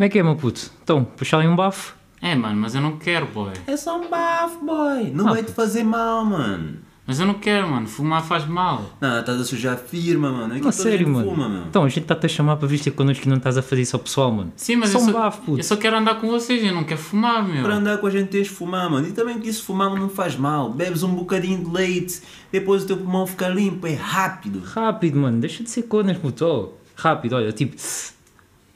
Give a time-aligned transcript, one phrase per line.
[0.00, 0.70] Como é que é, meu puto?
[0.82, 1.94] Então, puxar ali um bafo?
[2.22, 3.52] É, mano, mas eu não quero, boy.
[3.66, 5.10] É só um bafo, boy.
[5.12, 6.78] Não Ah, vai te fazer mal, mano.
[7.06, 7.86] Mas eu não quero, mano.
[7.86, 8.82] Fumar faz mal.
[8.98, 10.54] Não, estás a sujar a firma, mano.
[10.54, 11.28] Aqui Não, toda a sério, gente mano.
[11.30, 11.62] Fuma, meu.
[11.66, 13.82] Então, a gente está-te a chamar para vir ter connosco e não estás a fazer
[13.82, 14.50] isso ao pessoal, mano.
[14.56, 15.58] Sim, mas Só eu um só, bafo, puto.
[15.60, 17.62] eu só quero andar com vocês, eu não quero fumar, meu.
[17.62, 19.06] Para andar com a gente tens de fumar, mano.
[19.06, 20.70] E também que isso fumar não faz mal.
[20.72, 24.62] Bebes um bocadinho de leite, depois o teu pulmão fica limpo, é rápido.
[24.64, 25.38] Rápido, mano.
[25.40, 26.46] Deixa de ser conas, puto.
[26.46, 27.76] Oh, rápido, olha, tipo...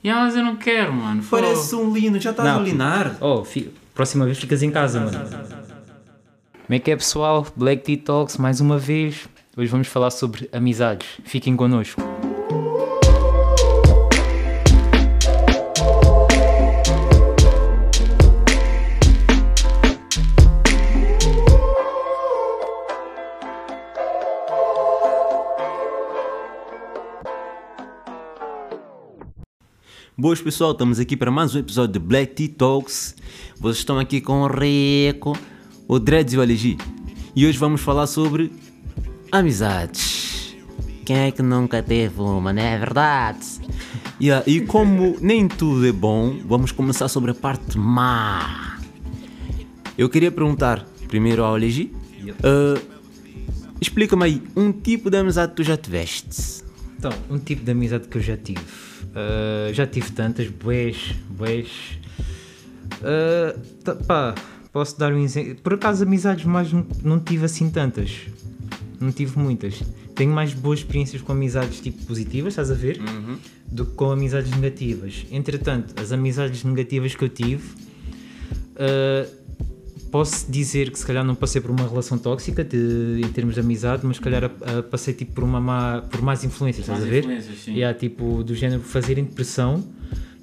[0.04, 1.22] Yeah, mas eu não quero, mano.
[1.22, 1.38] Fô.
[1.38, 3.16] Parece um lino, já estás Não, a linar?
[3.20, 3.72] Oh, fi...
[3.94, 5.18] próxima vez ficas em casa, mano.
[5.18, 7.46] Como é que é, pessoal?
[7.56, 9.26] Black Tea Talks, mais uma vez.
[9.56, 11.08] Hoje vamos falar sobre amizades.
[11.24, 12.13] Fiquem connosco.
[30.16, 33.16] Boas pessoal, estamos aqui para mais um episódio de Black Tea Talks.
[33.58, 35.36] Vocês estão aqui com o Reco,
[35.88, 36.78] o Dreads e o Alegi.
[37.34, 38.52] E hoje vamos falar sobre
[39.32, 40.54] amizades.
[41.04, 43.44] Quem é que nunca teve uma, não é verdade?
[44.20, 48.78] Yeah, e como nem tudo é bom, vamos começar sobre a parte má.
[49.98, 51.92] Eu queria perguntar primeiro ao Alegi.
[52.44, 52.80] ah,
[53.80, 56.62] Explica-me aí, um tipo de amizade que tu já tiveste?
[56.96, 58.62] Então, um tipo de amizade que eu já tive.
[59.14, 61.68] Ah, já tive tantas, bués, bués.
[63.02, 64.34] Ah, tá- pá,
[64.72, 65.56] posso dar um exemplo.
[65.62, 68.10] Por acaso, amizades mais não, não tive assim tantas.
[69.00, 69.82] Não tive muitas.
[70.14, 73.00] Tenho mais boas experiências com amizades tipo positivas, estás a ver?
[73.66, 75.26] Do que com amizades negativas.
[75.30, 77.64] Entretanto, as amizades negativas que eu tive,
[78.76, 79.26] ah,
[80.14, 83.60] posso dizer que se calhar não passei por uma relação tóxica de- em termos de
[83.60, 87.04] amizade, mas se calhar ah, passei tipo por, uma má, por más influências, estás a
[87.04, 87.24] ver?
[87.24, 87.74] influências, sim.
[87.74, 89.82] E há tipo do género fazerem pressão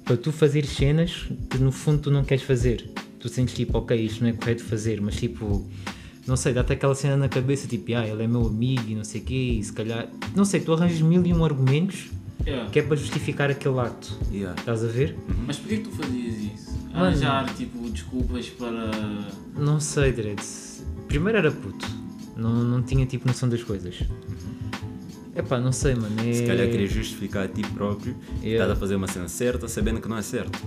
[0.04, 2.90] para tu fazer cenas que no fundo tu não queres fazer.
[3.18, 5.66] Tu sentes tipo, ok, isto não é correto fazer, mas tipo,
[6.26, 9.04] não sei, dá-te aquela cena na cabeça tipo, ah, ele é meu amigo e não
[9.04, 10.06] sei o quê, e se calhar,
[10.36, 12.10] não sei, tu arranjas mil e um argumentos
[12.44, 12.68] Yeah.
[12.70, 14.18] que é para justificar aquele ato.
[14.32, 14.58] Yeah.
[14.58, 15.16] Estás a ver?
[15.46, 16.71] Mas porquê que tu fazias isso?
[16.92, 17.06] Mano.
[17.06, 18.90] Arranjar, tipo, desculpas para...
[19.56, 20.40] Não sei, Dredd.
[21.08, 21.86] Primeiro era puto.
[22.36, 24.02] Não, não tinha tipo noção das coisas.
[25.34, 26.14] Epá, não sei, mano.
[26.20, 26.32] É...
[26.32, 28.64] Se calhar querer justificar a ti próprio, Yeah.
[28.64, 30.58] estás a fazer uma cena certa, sabendo que não é certo.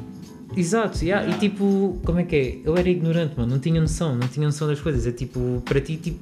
[0.55, 1.25] Exato, yeah.
[1.25, 1.35] Yeah.
[1.35, 2.59] e tipo, como é que é?
[2.63, 5.05] Eu era ignorante, mano, não tinha noção, não tinha noção das coisas.
[5.05, 6.19] É tipo, para ti, tipo,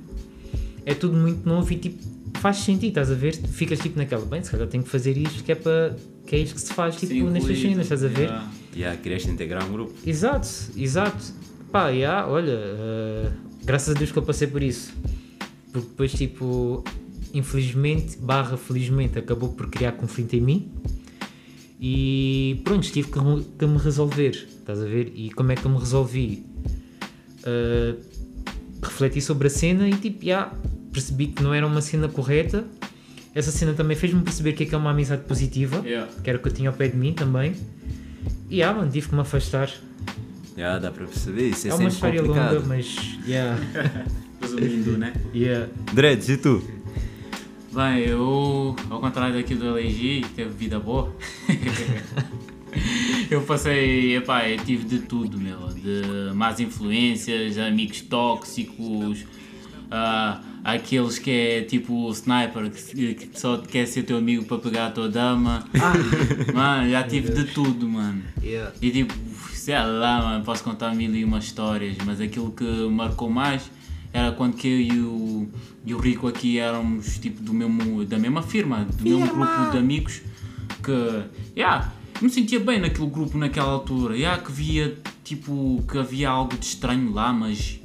[0.85, 2.03] é tudo muito novo e tipo,
[2.39, 3.35] faz sentido, estás a ver?
[3.35, 5.95] Ficas tipo naquela, bem, se calhar tenho que fazer isto que é para.
[6.25, 8.23] Que é isto que se faz tipo ser nestas cenas, estás a ver?
[8.25, 8.51] Yeah.
[8.75, 9.93] Yeah, querias integrar um grupo.
[10.05, 11.23] Exato, exato.
[11.71, 13.31] Pá, yeah, olha, eh,
[13.63, 14.93] graças a Deus que eu passei por isso.
[15.71, 16.83] Porque depois, tipo,
[17.33, 20.71] infelizmente, barra felizmente, acabou por criar conflito em mim.
[21.79, 23.19] E pronto, tive que,
[23.59, 25.11] que me resolver, estás a ver?
[25.15, 26.45] E como é que eu me resolvi?
[27.45, 27.95] Eh,
[28.81, 30.53] refleti sobre a cena e tipo, yeah,
[30.91, 32.65] percebi que não era uma cena correta.
[33.35, 36.09] Essa cena também fez-me perceber que é que é uma amizade positiva, Yeah.
[36.23, 37.55] que era o que eu tinha ao pé de mim também.
[38.49, 39.69] E ah, mano, tive que me afastar.
[40.55, 42.53] Yeah, dá para perceber, isso é, É uma história complicado.
[42.55, 42.95] longa, mas.
[43.27, 43.59] Yeah.
[44.39, 45.13] Resumindo, né?
[45.33, 45.67] yeah.
[45.93, 46.63] Dreads, e tu?
[47.73, 51.11] Bem, eu, ao contrário daqui do LG, que teve vida boa,
[53.31, 59.25] eu passei, epá, eu tive de tudo, meu, de más influências, amigos tóxicos,
[60.63, 64.57] ah, aqueles que é tipo o sniper, que, que só quer ser teu amigo para
[64.59, 65.67] pegar a tua dama,
[66.53, 68.23] mano, já tive de tudo, mano.
[68.41, 68.71] Yeah.
[68.81, 69.13] E tipo,
[69.53, 73.69] sei lá, mano, posso contar mil e uma histórias, mas aquilo que marcou mais
[74.13, 75.49] era quando que eu e o,
[75.85, 79.77] e o Rico aqui éramos tipo do mesmo, da mesma firma, do mesmo grupo de
[79.77, 80.21] amigos
[80.81, 81.23] que,
[81.57, 81.91] yeah,
[82.21, 86.65] me sentia bem naquele grupo naquela altura, yeah, que via tipo que havia algo de
[86.65, 87.79] estranho lá, mas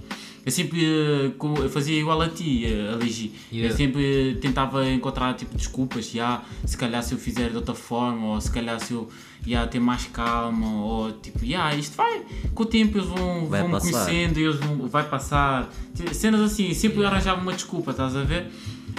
[0.48, 1.31] eu sempre eh,
[1.62, 3.32] eu fazia igual a ti, eh, a Ligi.
[3.53, 3.70] Yeah.
[3.70, 8.28] Eu sempre tentava encontrar tipo desculpas, já, se calhar se eu fizer de outra forma,
[8.28, 9.10] ou se calhar se eu
[9.47, 12.22] já, ter mais calma, ou tipo, já, isto vai,
[12.55, 15.69] com o tempo eles vão, Vai vão me conhecendo, eles vão, vai passar.
[16.12, 18.46] Cenas assim, sempre arranjava uma desculpa, estás a ver?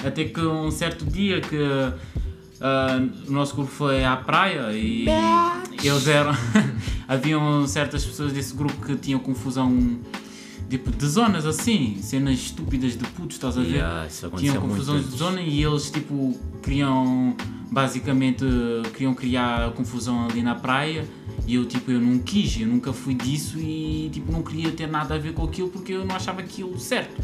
[0.06, 1.58] Até que um certo dia que
[2.62, 5.08] ah, o nosso grupo foi à praia e
[5.84, 6.32] eles eram.
[7.10, 10.00] haviam certas pessoas desse grupo que tinham confusão
[10.70, 13.78] tipo, de zonas assim, cenas estúpidas de putos, estás a ver?
[13.78, 17.36] Yeah, isso Tinham muito confusões de zona e eles tipo queriam
[17.72, 18.46] basicamente
[18.94, 21.06] queriam criar confusão ali na praia
[21.48, 24.88] e eu tipo eu não quis, eu nunca fui disso e tipo não queria ter
[24.88, 27.20] nada a ver com aquilo porque eu não achava aquilo certo.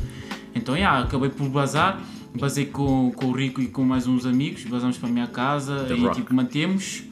[0.53, 2.01] Então yeah, acabei por bazar,
[2.39, 5.85] basei com, com o Rico e com mais uns amigos, basamos para a minha casa
[5.85, 6.15] The e Rock.
[6.15, 7.03] tipo mantemos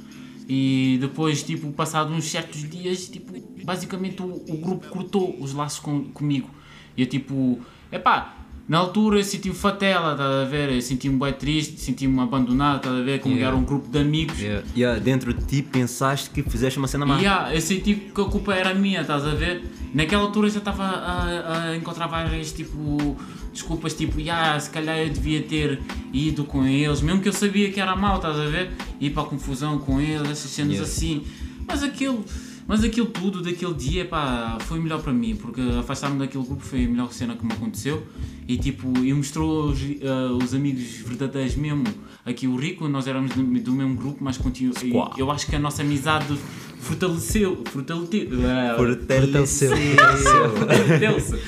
[0.48, 5.80] E depois, tipo, passado uns certos dias, tipo, basicamente o, o grupo cortou os laços
[5.80, 6.50] com, comigo.
[6.96, 7.60] E eu, tipo,
[7.92, 8.36] epá,
[8.68, 10.72] na altura eu senti-me fatela, estás a ver?
[10.72, 13.20] Eu senti-me bem triste, senti-me abandonado, estás a ver?
[13.20, 13.48] Como Yeah.
[13.50, 14.40] era um grupo de amigos.
[14.40, 14.66] Yeah.
[14.76, 17.18] Yeah, dentro de ti pensaste que fizeste uma cena má.
[17.18, 19.64] E yeah, eu senti que a culpa era minha, estás a ver?
[19.94, 23.18] Naquela altura eu já estava a, a encontrar várias tipo,
[23.52, 25.80] desculpas, tipo, yeah, se calhar eu devia ter
[26.14, 28.72] ido com eles, mesmo que eu sabia que era mau, estás a ver?
[29.00, 30.90] Ir para a confusão com eles, essas cenas Yeah.
[30.90, 31.24] assim.
[31.68, 32.24] Mas aquilo,
[32.68, 36.86] mas aquilo tudo daquele dia, pá, foi melhor para mim, porque afastar-me daquele grupo foi
[36.86, 38.04] a melhor cena que me aconteceu.
[38.48, 41.84] E tipo, e mostrou os, ah, os amigos verdadeiros mesmo.
[42.26, 45.20] Aqui o Rico, nós éramos do, do mesmo grupo, mas continu, Squad.
[45.20, 46.38] eu acho que a nossa amizade
[46.80, 48.28] fortaleceu, fortaleceu,
[48.76, 49.76] Fortaleceu.
[50.88, 51.40] fortaleceu.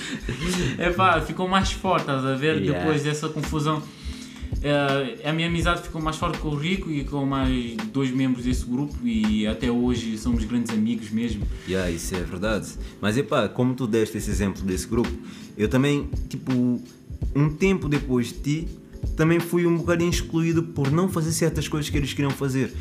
[0.77, 2.62] É pá, ficou mais forte, estás a ver?
[2.62, 2.79] Yeah.
[2.79, 3.81] Depois dessa confusão.
[4.67, 8.45] Eh, a minha amizade ficou mais forte com o Rico e com mais dois membros
[8.45, 11.45] desse grupo e até hoje somos grandes amigos mesmo.
[11.67, 12.69] Yeah, isso é verdade.
[13.00, 15.12] Mas epá, como tu deste esse exemplo desse grupo,
[15.56, 16.81] eu também, tipo,
[17.35, 18.67] um tempo depois de ti,
[19.16, 22.74] também fui um bocadinho excluído por não fazer certas coisas que eles queriam fazer.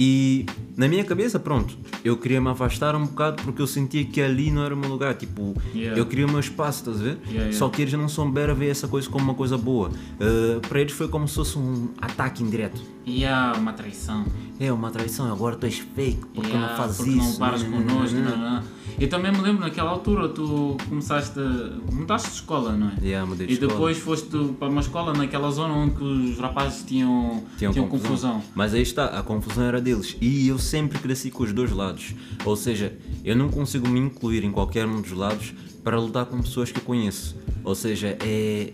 [0.00, 0.46] E
[0.76, 4.48] na minha cabeça, pronto, eu queria me afastar um bocado porque eu sentia que ali
[4.50, 5.14] não era o meu lugar.
[5.14, 5.98] Tipo, Yeah.
[5.98, 7.18] eu queria o meu espaço, estás a ver?
[7.24, 7.52] Yeah, yeah.
[7.52, 9.88] Só que eles não souberam ver essa coisa como uma coisa boa.
[9.88, 12.80] Uh, para eles foi como se fosse um ataque indireto.
[13.04, 14.24] E há uma traição.
[14.60, 17.18] É uma traição, agora tu és fake, porque Yeah, não fazes porque isso.
[17.30, 18.16] não paras né, né, né, connosco.
[18.16, 18.62] não, não.
[18.98, 22.94] Eu também me lembro naquela altura, tu começaste, a- mudaste de escola, não é?
[23.00, 23.70] Yeah, de e escola.
[23.72, 24.26] depois foste
[24.58, 28.32] para uma escola naquela zona onde os rapazes tinham, Tinham tinham confusão.
[28.34, 28.42] confusão.
[28.56, 30.16] Mas aí está, a confusão era deles.
[30.20, 32.12] E eu sempre cresci com os dois lados.
[32.44, 32.92] Ou seja,
[33.24, 36.80] eu não consigo me incluir em qualquer um dos lados para lutar com pessoas que
[36.80, 37.36] eu conheço.
[37.62, 38.72] Ou seja, é,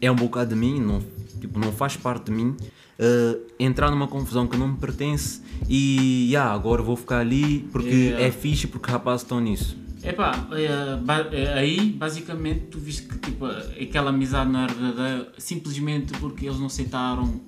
[0.00, 1.02] é um bocado de mim, não,
[1.40, 2.54] tipo, não faz parte de mim.
[3.02, 7.88] Eh, entrar numa confusão que não me pertence e yeah, agora vou ficar ali porque
[7.88, 8.26] Yeah.
[8.26, 9.74] é fixe porque rapazes estão nisso.
[10.04, 15.32] Epá, é, ba- é, aí basicamente tu viste que tipo, aquela amizade não era verdadeira
[15.38, 17.40] simplesmente porque eles não aceitaram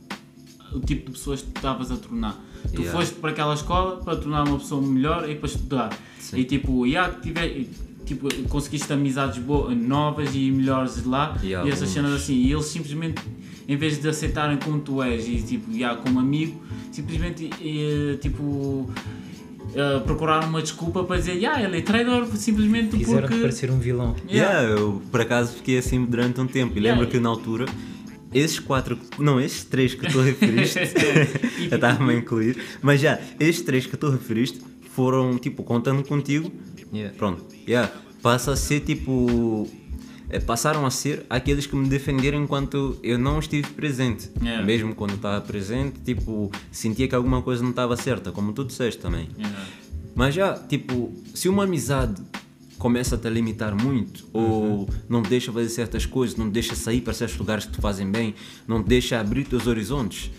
[0.74, 2.34] o tipo de pessoas que tu estavas a tornar.
[2.74, 2.92] Tu Yeah.
[2.98, 5.98] foste para aquela escola para tornar uma pessoa melhor e para estudar.
[6.18, 6.38] Sim.
[6.38, 7.66] E tipo, yeah, tiver,
[8.04, 12.34] tipo, conseguiste amizades boas, novas e melhores de lá Yeah, e essas cenas assim.
[12.34, 13.22] E eles simplesmente,
[13.68, 16.60] em vez de aceitarem como tu és e tipo, yeah, como amigo,
[16.90, 18.88] simplesmente eh, tipo.
[19.74, 23.40] eh, procuraram uma desculpa para dizer, yeah, ele é traidor simplesmente Fizeram-te porque.
[23.40, 24.14] parecer um vilão.
[24.28, 26.72] Yeah, eu por acaso fiquei assim durante um tempo.
[26.76, 26.98] E Yeah.
[27.00, 27.66] lembro que na altura,
[28.34, 30.78] esses quatro, não, esses três que tu referiste,
[31.70, 34.60] eu estava a incluir, mas já, esses três que tu referiste
[34.94, 36.50] foram tipo contando contigo.
[36.92, 37.16] Yeah.
[37.16, 37.90] Pronto, yeah,
[38.22, 39.66] passa a ser tipo.
[40.28, 44.30] eh, Passaram a ser aqueles que me defenderam enquanto eu não estive presente.
[44.42, 44.64] Yeah.
[44.64, 49.00] Mesmo quando estava presente, tipo, sentia que alguma coisa não estava certa, como tu disseste
[49.00, 49.28] também.
[49.38, 49.64] Yeah.
[50.14, 52.20] Mas já, tipo, se uma amizade
[52.78, 56.74] começa a te limitar muito, ou não te deixa fazer certas coisas, não te deixa
[56.74, 58.34] sair para certos lugares que te fazem bem,
[58.66, 60.30] não te deixa abrir teus horizontes,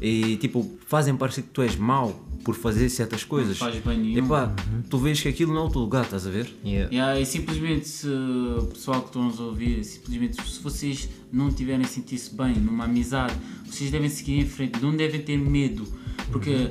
[0.00, 3.58] e tipo, fazem parecer que tu és mau por fazer certas coisas.
[3.58, 4.24] faz bem nenhum.
[4.24, 4.54] Epá,
[4.88, 6.52] tu vês que aquilo não é o teu lugar, estás a ver?
[6.64, 6.90] Yeah.
[6.90, 11.84] Yeah, e simplesmente, se, o pessoal que estão a ouvir, simplesmente se vocês não tiverem
[11.84, 13.34] sentir-se bem numa amizade,
[13.66, 15.86] vocês devem seguir em frente, não devem ter medo,
[16.32, 16.70] porque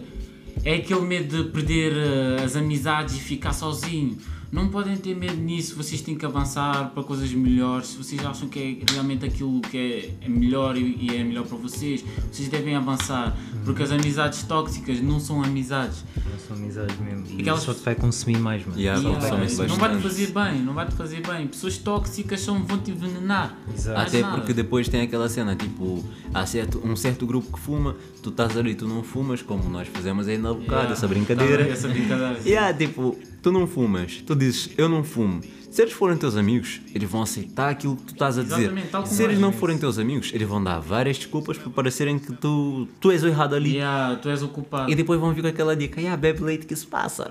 [0.64, 4.18] é aquele medo de perder eh, as amizades e ficar sozinho.
[4.52, 7.88] Não podem ter medo nisso, vocês têm que avançar para coisas melhores.
[7.90, 11.46] Se vocês acham que é realmente aquilo que é, é melhor e, e é melhor
[11.46, 16.04] para vocês, vocês devem avançar, porque as amizades tóxicas não são amizades.
[16.16, 17.26] Não são amizades mesmo.
[17.30, 18.80] E Aquelas- só te vai consumir mais, mano.
[18.80, 21.48] Yeah, Yeah, principalmente não vai te fazer bem, não vai te fazer bem.
[21.48, 23.56] Pessoas tóxicas são, vão te envenenar.
[23.72, 24.00] Exato.
[24.02, 24.36] Até nada.
[24.38, 26.04] porque depois tem aquela cena, tipo,
[26.34, 29.88] há certo, um certo grupo que fuma, tu estás ali, tu não fumas, como nós
[29.88, 30.94] fizemos aí na bocada, Yeah.
[30.94, 31.66] essa brincadeira.
[31.66, 32.40] Tá, essa brincadeira.
[32.46, 35.42] E yeah, tipo, tu não fumas, tu dizes eu não fumo.
[35.70, 38.62] Se eles forem teus amigos, eles vão aceitar aquilo que tu estás a dizer.
[38.62, 41.58] Exatamente, tal como Se eles és não forem teus amigos, eles vão dar várias desculpas
[41.58, 43.76] para parecerem que tu, tu és o errado ali.
[43.76, 44.92] Yeah, tu és o culpado.
[44.92, 47.30] E depois vão vir com aquela dica, ah, bebe leite que se passa.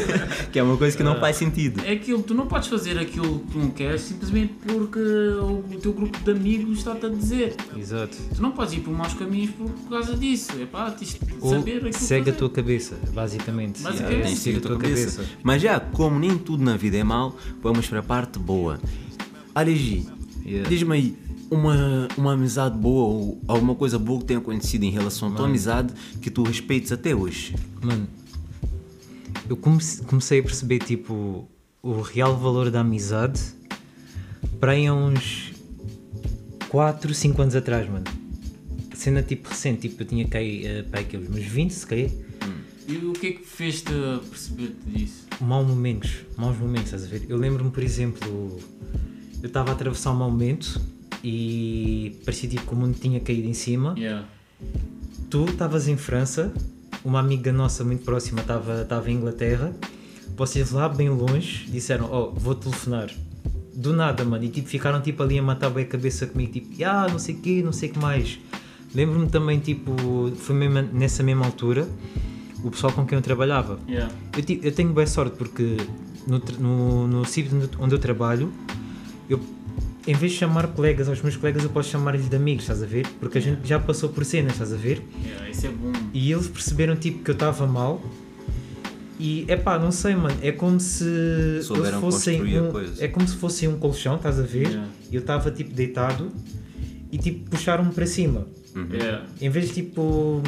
[0.52, 1.80] que é uma coisa que não faz sentido.
[1.84, 5.92] É aquilo, tu não podes fazer aquilo que tu não queres simplesmente porque o, teu
[5.92, 7.56] grupo de amigos está-te a dizer.
[7.76, 8.16] Exato.
[8.34, 10.52] Tu não podes ir por maus caminhos por, causa disso.
[10.60, 13.82] É pá, tens de Ou saber aquilo segue a tua cabeça, basicamente.
[13.82, 14.14] Basicamente.
[14.14, 15.24] Yeah, sido a tua cabeça.
[15.42, 18.80] Mas já, como nem tudo na vida é mau, vamos para a parte boa.
[19.54, 20.06] Alegi,
[20.44, 20.66] Yeah.
[20.66, 21.16] diz-me aí,
[21.50, 25.44] uma, uma amizade boa ou alguma coisa boa que tenha acontecido em relação à tua
[25.46, 25.92] amizade
[26.22, 27.54] que tu respeites até hoje.
[27.82, 28.08] Mano,
[29.46, 31.46] eu comece- comecei a perceber tipo
[31.82, 33.40] o real valor da amizade
[34.58, 35.52] para aí há uns
[36.70, 38.04] 4, 5 anos atrás, mano.
[38.94, 42.10] Cena tipo recente, tipo eu tinha que ir para aí que uns 20 se calhar.
[42.88, 43.92] E o que é que fez-te
[44.30, 45.27] perceber disso?
[45.40, 47.26] Maus momentos, maus momentos, estás a ver?
[47.28, 48.58] Eu lembro-me, por exemplo,
[49.40, 50.80] eu estava a atravessar um mau momento
[51.22, 53.94] e parecia tipo que o mundo tinha caído em cima.
[53.96, 54.26] Yeah.
[55.30, 56.52] Tu estavas em França,
[57.04, 59.72] uma amiga nossa muito próxima estava estava em Inglaterra,
[60.36, 63.10] vocês lá bem longe disseram, oh, vou telefonar.
[63.74, 66.84] Do nada, mano, e tipo, ficaram tipo ali a matar bem a cabeça comigo, tipo,
[66.84, 68.40] ah, não sei o quê, não sei o que mais.
[68.92, 69.94] Lembro-me também, tipo,
[70.36, 71.86] foi mesmo nessa mesma altura,
[72.62, 73.78] o pessoal com quem eu trabalhava.
[73.88, 74.12] Yeah.
[74.36, 75.76] Eu, eu tenho boa sorte porque
[76.26, 78.52] no, no, no sítio onde, eu trabalho,
[79.28, 79.40] eu,
[80.06, 82.86] em vez de chamar colegas aos meus colegas, eu posso chamar-lhes de amigos, estás a
[82.86, 83.06] ver?
[83.20, 85.02] Porque a gente já passou por cenas, estás a ver?
[85.24, 85.92] Yeah, isso é bom.
[86.12, 88.02] E eles perceberam tipo que eu estava mal.
[89.20, 90.36] E é pá, não sei, mano.
[90.40, 94.14] É como se eles Souberam fossem construir a um, é como se fosse um colchão,
[94.14, 94.68] estás a ver?
[94.68, 94.88] Yeah.
[95.10, 96.30] E eu estava tipo deitado
[97.10, 98.46] e tipo puxaram-me para cima.
[98.92, 99.24] Yeah.
[99.40, 100.40] Em vez de tipo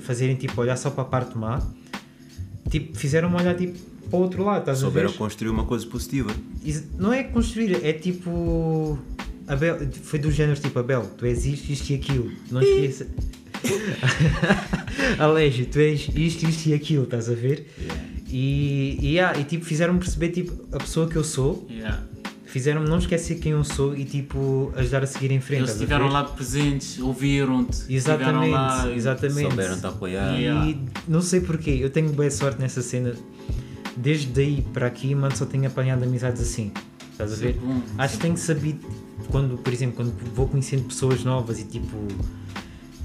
[0.00, 1.60] fazerem tipo olhar só para a parte má,
[2.70, 5.18] tipo fizeram-me olhar tipo para o outro lado, estás Souberam a ver?
[5.18, 6.30] construir uma coisa positiva.
[6.98, 8.98] Não é construir, é tipo.
[9.48, 12.30] Abel, foi do género tipo Abel, tu és isto, isto e aquilo.
[12.50, 13.06] Não esqueça.
[15.18, 17.66] Alégio, tu és isto, isto e aquilo, estás a ver?
[18.28, 22.02] E, e, ah, e tipo, fizeram-me perceber tipo, a pessoa que eu sou, Yeah.
[22.56, 25.60] Fizeram-me não esquecer quem eu sou e tipo, ajudar a seguir em frente.
[25.60, 26.14] Eles estiveram ver?
[26.14, 27.84] lá presentes, ouviram-te.
[27.94, 29.50] Exatamente, lá, exatamente.
[29.50, 30.38] Souberam te apoiar.
[30.38, 30.70] Yeah.
[30.70, 33.14] E não sei porquê, eu tenho boa sorte nessa cena.
[33.94, 36.72] Desde daí para aqui, mano, só tenho apanhado amizades assim.
[37.12, 37.58] Estás a ver?
[37.60, 37.82] bom.
[37.98, 38.86] Acho que tenho sabido,
[39.30, 41.94] quando, por exemplo, quando vou conhecendo pessoas novas e tipo.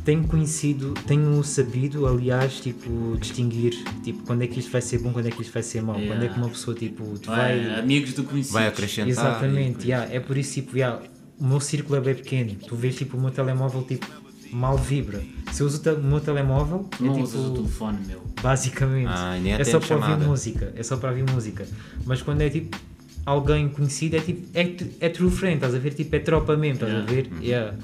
[0.04, 5.12] Tenho conhecido, tenho sabido, aliás, tipo, distinguir tipo, quando é que isto vai ser bom,
[5.14, 6.16] quando é que isto vai ser mau, Yeah.
[6.16, 7.80] quando é que uma pessoa tipo, Vai, vai.
[7.80, 8.54] amigos do conhecido.
[8.54, 9.10] Vai acrescentar.
[9.10, 11.00] Exatamente, yeah, é por isso tipo, yeah,
[11.40, 12.56] o meu círculo é bem pequeno.
[12.68, 14.08] Tu vês tipo o meu telemóvel tipo
[14.52, 15.22] mal vibra.
[15.52, 18.22] Se eu uso o, meu telemóvel, é Não tipo, usas o telefone, meu.
[18.42, 19.08] basicamente.
[19.08, 20.14] Ah, nem é atende só para chamada.
[20.14, 20.74] ouvir música.
[20.76, 21.68] É só para ouvir música.
[22.06, 22.76] Mas quando é tipo
[23.24, 25.94] alguém conhecido, é tipo, é, é true friend, estás a ver?
[25.94, 27.12] Tipo, é tropa mesmo, estás Yeah.
[27.12, 27.30] a ver?
[27.42, 27.78] Yeah.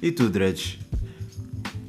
[0.00, 0.78] E tu, Dredge?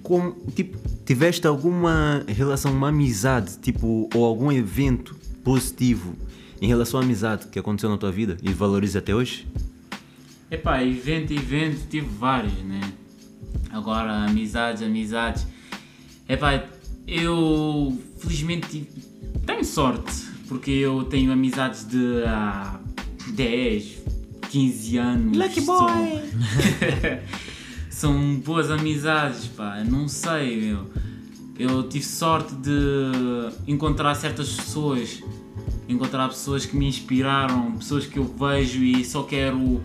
[0.10, 0.76] Como, tipo,
[1.06, 6.16] tiveste alguma relação, uma amizade, tipo, ou algum evento positivo
[6.60, 9.48] em relação à amizade que aconteceu na tua vida e valoriza até hoje?
[10.50, 12.82] Epá, evento, evento, tive vários, né?
[13.70, 15.46] Agora, amizades, amizades.
[16.28, 16.66] Epá,
[17.08, 18.90] eu felizmente
[19.46, 20.12] tenho sorte,
[20.48, 22.80] porque eu tenho amizades de há
[23.28, 23.98] 10,
[24.50, 25.38] 15 anos.
[25.38, 26.24] Lucky boy!
[28.00, 30.86] São boas amizades, pá, não sei, meu.
[31.60, 32.72] Eu tive sorte de
[33.68, 35.22] encontrar certas pessoas,
[35.86, 39.82] encontrar pessoas que me inspiraram, pessoas que eu vejo e só quero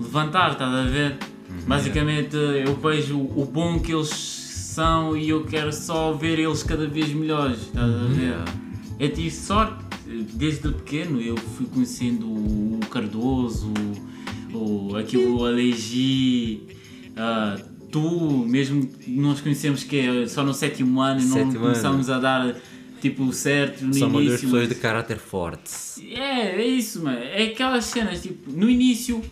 [0.00, 1.18] levantar, estás a ver?
[1.66, 6.86] Basicamente eu vejo o bom que eles são e eu quero só ver eles cada
[6.88, 8.36] vez melhores, estás a ver?
[8.98, 9.84] Eu tive sorte,
[10.32, 13.74] desde pequeno eu fui conhecendo o Cardoso,
[14.54, 16.75] o, aqui o Alegi,
[17.16, 17.56] ah,
[17.90, 22.18] tu, mesmo que nós conhecemos que é só no sétimo ano e não começamos a
[22.18, 22.54] dar
[23.00, 24.40] tipo certo no São início.
[24.40, 25.70] pessoas mas- de caráter forte.
[26.14, 27.18] é, é isso, mano.
[27.18, 29.22] É aquelas cenas, tipo, no início,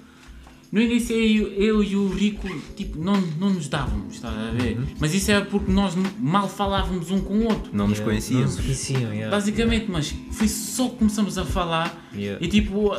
[0.75, 4.77] no início eu, eu e o Rico, tipo, não, não nos dávamos, estás a ver?
[4.99, 7.71] Mas isso é porque nós mal falávamos um com o outro.
[7.73, 8.55] Não nos Yeah, Não conhecíamos.
[8.55, 9.31] se conheciam, yeah.
[9.31, 12.45] Basicamente, mas foi só que começamos a falar Yeah.
[12.45, 12.91] e tipo,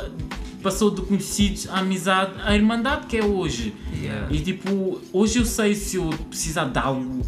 [0.64, 3.74] passou de conhecidos à amizade, à irmandade que é hoje.
[4.02, 4.34] Yeah.
[4.34, 7.22] E tipo, hoje eu sei se eu precisar de algo,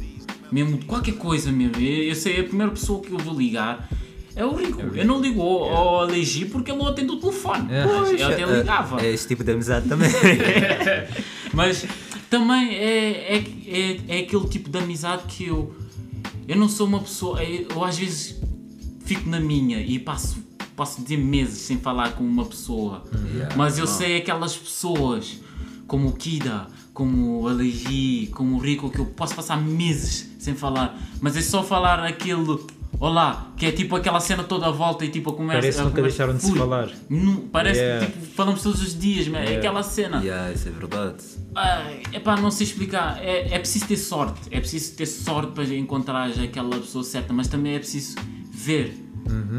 [0.50, 3.90] mesmo de qualquer coisa mesmo, eu, eu sei a primeira pessoa que eu vou ligar.
[4.38, 4.80] É o Rico.
[4.96, 7.72] Eu não ligo ao, ao Alegi porque ele não atende o telefone.
[7.72, 7.92] Yeah.
[7.92, 9.02] Mas eu até ligava.
[9.02, 10.10] É esse tipo de amizade também.
[11.54, 11.86] Mas
[12.30, 15.76] também é, é, é, é aquele tipo de amizade que eu.
[16.48, 17.44] Eu não sou uma pessoa.
[17.44, 18.40] Eu, às vezes
[19.06, 20.38] fico na minha e passo,
[20.76, 23.04] posso dizer meses sem falar com uma pessoa.
[23.56, 25.40] Mas eu sei aquelas pessoas
[25.88, 30.54] como o Kida, como o Alegi, como o Rico, que eu posso passar meses sem
[30.54, 30.96] falar.
[31.22, 32.60] Mas é só falar aquele.
[33.00, 35.62] Olá, que é tipo aquela cena toda à volta e tipo a conversa.
[35.62, 36.90] Parece que nunca conversa deixaram de se falar.
[37.08, 38.06] Nu- Parece Yeah.
[38.08, 39.60] que tipo, falamos todos os dias, mas é Yeah.
[39.60, 40.18] aquela cena.
[40.24, 41.24] yeah, isso é verdade.
[42.12, 43.20] É pá, não sei explicar.
[43.24, 44.42] É, é preciso ter sorte.
[44.50, 48.16] É preciso ter sorte para encontrar aquela pessoa certa, mas também é preciso
[48.52, 49.04] ver.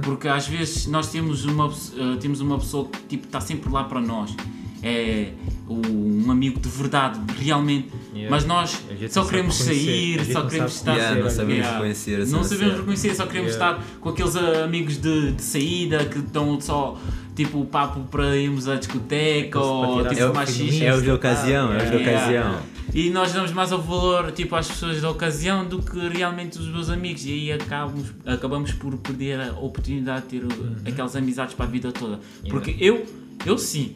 [0.03, 3.85] Porque às vezes nós temos uma, eh, temos uma pessoa que tipo, está sempre lá
[3.85, 4.35] para nós
[4.83, 5.31] é
[5.69, 7.89] o- um amigo de verdade, realmente.
[8.15, 8.31] Yeah.
[8.31, 10.95] Mas nós só queremos sair, só queremos estar.
[10.97, 11.73] Yeah, não sabemos Yeah.
[11.79, 16.61] reconhecer Não sabemos reconhecer, só queremos estar com aqueles amigos de, de saída que estão
[16.61, 16.99] só
[17.37, 20.65] tipo papo para irmos à discoteca Para ou tipo xixi.
[20.65, 20.85] Insta.
[20.85, 22.59] É os de ocasião, é os de ocasião.
[22.95, 26.67] E nós damos mais ao valor tipo, às pessoas da ocasião do que realmente os
[26.67, 27.25] meus amigos.
[27.27, 30.75] E aí acabamos, acabamos por perder a oportunidade de ter uh, Uhum.
[30.87, 32.19] aquelas amizades para a vida toda.
[32.49, 33.05] Porque eu,
[33.47, 33.95] eu sim,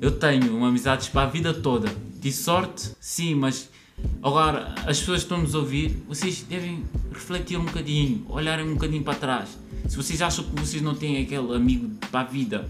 [0.00, 1.88] eu tenho uma amizades para a vida toda.
[2.20, 3.68] De sorte, sim, mas
[4.22, 9.02] agora as pessoas que estão-nos a ouvir, vocês devem refletir um bocadinho, olharem um bocadinho
[9.02, 9.58] para trás.
[9.88, 12.68] Se vocês acham que vocês não têm aquele amigo para a vida,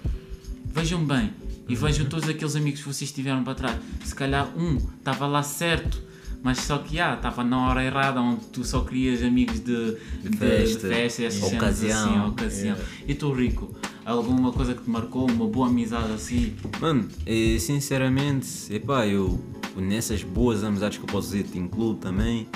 [0.64, 1.32] vejam bem
[1.68, 3.78] e vejam todos aqueles amigos que vocês tiveram para trás.
[4.04, 6.02] Se calhar um estava lá certo,
[6.42, 10.28] mas só que ah, estava na hora errada, onde tu só querias amigos de, de,
[10.28, 12.04] de Festa, festa, essas cenas ocasião.
[12.04, 12.76] assim, ocasião.
[13.08, 16.54] E tu, Rico, alguma coisa que te marcou, uma boa amizade assim?
[16.80, 19.40] Mano, eh, sinceramente, epá, eu
[19.76, 22.46] nessas boas amizades que eu posso dizer, te incluo também.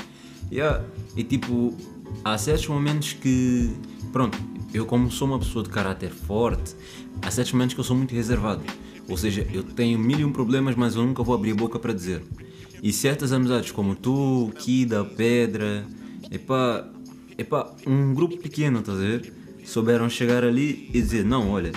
[0.51, 0.85] Yeah,
[1.17, 1.77] e tipo,
[2.25, 3.71] há certos momentos que,
[4.13, 4.39] pronto,
[4.73, 6.75] eu como sou uma pessoa de caráter forte,
[7.23, 8.63] há certos momentos que eu sou muito reservado.
[9.09, 11.79] Ou seja, eu tenho mil e um problemas, mas eu nunca vou abrir a boca
[11.79, 12.23] para dizer.
[12.83, 15.85] E certas amizades como tu, Kida, Pedra,
[16.31, 16.87] epá,
[17.37, 19.38] epá, um grupo pequeno, estás a ver?
[19.69, 21.73] Souberam chegar ali e dizer, não, olha,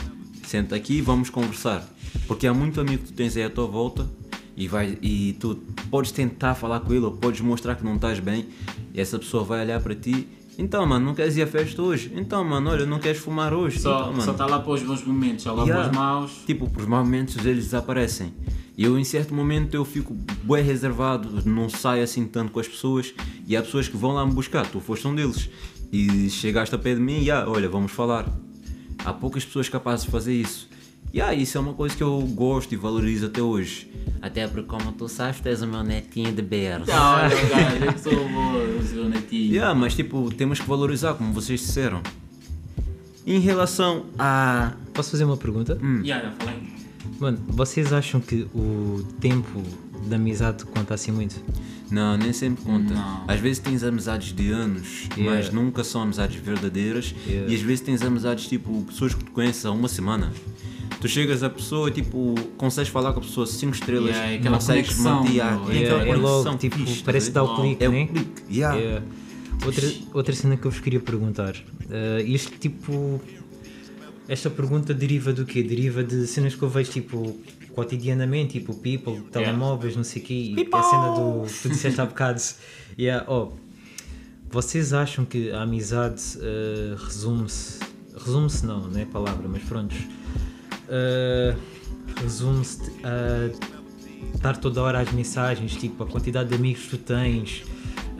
[0.45, 1.85] senta aqui e vamos conversar.
[2.25, 4.07] Porque há muito amigo que tu tens aí à tua volta
[4.55, 5.55] e, vai, e tu
[5.89, 8.47] podes tentar falar com ele ou podes mostrar que não estás bem
[8.93, 10.25] e essa pessoa vai olhar para ti.
[10.57, 12.13] Então, mano, não queres ir à festa hoje?
[12.15, 13.79] Então, mano, olha, não queres fumar hoje?
[13.79, 15.83] Só então, mano, só está lá para os bons momentos, só lá Yeah.
[15.83, 16.31] para os maus.
[16.45, 18.33] Tipo, os maus momentos eles desaparecem.
[18.81, 22.67] E eu em certo momento eu fico bem reservado, não saio assim tanto com as
[22.67, 23.13] pessoas
[23.45, 25.51] e há pessoas que vão lá me buscar, tu foste um deles.
[25.93, 28.27] E chegaste a pé de mim e ah, olha, vamos falar.
[29.05, 30.67] Há poucas pessoas capazes de fazer isso.
[31.13, 33.87] E ah, isso é uma coisa que eu gosto e valorizo até hoje.
[34.19, 36.91] Até porque como tu sabes, tu és o meu netinho de berço.
[36.91, 39.53] Ah, olha, gajo, eu sou bom, eu sou netinho.
[39.53, 42.01] Yeah, mas tipo, temos que valorizar, como vocês disseram.
[43.27, 44.73] Em relação a.
[44.91, 45.77] Posso fazer uma pergunta?
[46.03, 46.60] Yeah, já falei.
[47.21, 49.61] Mano, vocês acham que o tempo
[50.07, 51.35] da amizade conta assim muito?
[51.91, 52.93] Não, nem sempre conta.
[52.95, 53.23] Não.
[53.27, 55.35] Às vezes tens amizades de anos, Yeah.
[55.45, 57.13] mas nunca são amizades verdadeiras.
[57.27, 57.51] Yeah.
[57.51, 60.31] E às vezes tens amizades tipo pessoas que tu conheces há uma semana.
[60.99, 64.55] Tu chegas à pessoa e tipo, consegues falar com a pessoa 5 estrelas, Yeah, aquela
[64.57, 68.03] consegues conexão, manter tem Yeah, aquela é logo, tipo, parece dar o clique, É né?
[68.03, 69.01] o clique, yeah.
[69.63, 71.55] Outra, outra cena que eu vos queria perguntar.
[71.89, 73.21] eh, isto tipo.
[74.31, 75.61] Esta pergunta deriva do quê?
[75.61, 77.37] Deriva de cenas que eu vejo tipo
[77.75, 80.33] cotidianamente, tipo people, telemóveis, não sei o quê.
[80.55, 81.45] E a cena do.
[81.61, 82.41] Tu disseste há bocado.
[82.97, 83.51] Yeah, oh,
[84.49, 87.79] vocês acham que a amizade eh, resume-se.
[88.17, 89.93] Resume-se não, não é a palavra, mas pronto.
[90.87, 91.53] eh,
[92.23, 93.49] resume-se a
[94.35, 97.63] estar toda hora às mensagens, tipo, a quantidade de amigos que tu tens,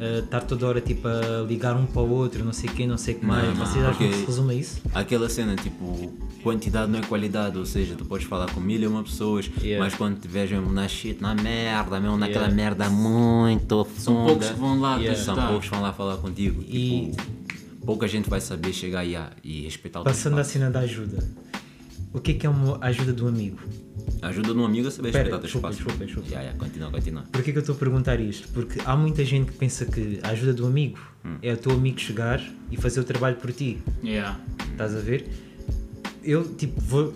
[0.02, 2.98] uh, estar toda hora tipo, a ligar um para o outro, não sei quem, não
[2.98, 3.48] sei o que mais.
[3.58, 4.82] não, Vocês acham que se resume a isso?
[4.94, 6.12] Aquela cena, tipo,
[6.44, 9.84] quantidade não é qualidade, ou seja, tu podes falar com mil e uma pessoas, Yeah.
[9.86, 12.56] mas quando tiveres mesmo na shit, na merda, mesmo naquela Yeah.
[12.56, 15.18] merda muito São funda, poucos que vão lá Yeah.
[15.20, 16.64] te são poucos que vão lá falar contigo.
[16.68, 20.52] E- Tipo, pouca gente vai saber chegar e, e respeitar o teu Passando à espaço.
[20.52, 21.24] cena da ajuda.
[22.14, 23.58] O que é que é uma ajuda do amigo?
[24.22, 25.76] Ajuda de um amigo a saber Espera, respeitar o espaço.
[25.78, 26.30] desculpa, desculpa.
[26.30, 27.24] Yeah, yeah, continua, continua.
[27.32, 28.48] Por que, que eu estou a perguntar isto?
[28.50, 31.38] Porque há muita gente que pensa que a ajuda do amigo Hum.
[31.42, 33.78] é o teu amigo chegar e fazer o trabalho por ti.
[34.04, 34.40] Yeah.
[34.72, 35.28] Estás a ver?
[36.24, 37.14] Eu, tipo, vou.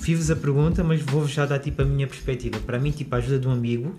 [0.00, 2.58] Fiz-vos a pergunta, mas vou já dar, tipo, a minha perspectiva.
[2.60, 3.94] Para mim, tipo, a ajuda de um amigo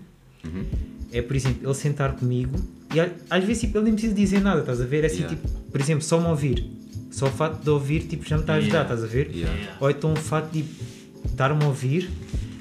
[1.12, 2.54] é, por exemplo, ele sentar comigo
[2.94, 5.02] e às vezes, tipo, ele nem precisa dizer nada, estás a ver?
[5.04, 5.36] É assim, Yeah.
[5.36, 6.64] tipo, por exemplo, só me ouvir.
[7.10, 8.94] Só o fato de ouvir, tipo, já me está a ajudar, Yeah.
[8.94, 9.30] estás a ver?
[9.80, 10.64] Ou então o fato de
[11.34, 12.08] dar-me a ouvir